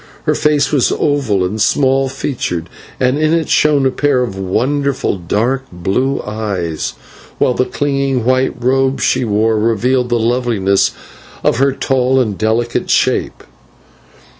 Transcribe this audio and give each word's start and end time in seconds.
Her 0.23 0.33
face 0.33 0.71
was 0.71 0.91
oval 0.91 1.45
and 1.45 1.61
small 1.61 2.09
featured, 2.09 2.69
and 2.99 3.19
in 3.19 3.35
it 3.35 3.49
shone 3.49 3.85
a 3.85 3.91
pair 3.91 4.21
of 4.23 4.35
wonderful 4.35 5.19
dark 5.19 5.65
blue 5.71 6.19
eyes, 6.23 6.93
while 7.37 7.53
the 7.53 7.65
clinging 7.65 8.25
white 8.25 8.55
robe 8.59 8.99
she 8.99 9.23
wore 9.23 9.59
revealed 9.59 10.09
the 10.09 10.17
loveliness 10.17 10.89
of 11.43 11.57
her 11.57 11.71
tall 11.71 12.19
and 12.19 12.35
delicate 12.35 12.89
shape. 12.89 13.43